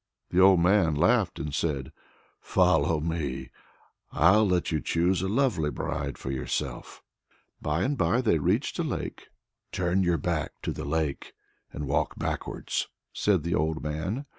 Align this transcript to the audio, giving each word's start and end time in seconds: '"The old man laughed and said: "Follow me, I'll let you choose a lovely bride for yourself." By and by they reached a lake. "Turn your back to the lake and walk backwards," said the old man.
'"The 0.31 0.41
old 0.41 0.59
man 0.61 0.95
laughed 0.95 1.37
and 1.37 1.53
said: 1.53 1.91
"Follow 2.39 2.99
me, 2.99 3.51
I'll 4.11 4.47
let 4.47 4.71
you 4.71 4.81
choose 4.81 5.21
a 5.21 5.29
lovely 5.29 5.69
bride 5.69 6.17
for 6.17 6.31
yourself." 6.31 7.03
By 7.61 7.83
and 7.83 7.95
by 7.95 8.21
they 8.21 8.39
reached 8.39 8.79
a 8.79 8.83
lake. 8.83 9.27
"Turn 9.71 10.01
your 10.01 10.17
back 10.17 10.53
to 10.63 10.71
the 10.73 10.85
lake 10.85 11.33
and 11.71 11.85
walk 11.85 12.17
backwards," 12.17 12.87
said 13.13 13.43
the 13.43 13.53
old 13.53 13.83
man. 13.83 14.25